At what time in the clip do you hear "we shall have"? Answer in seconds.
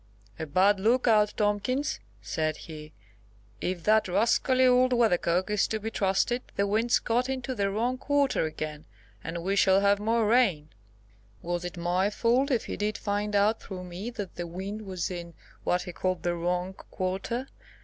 9.43-9.99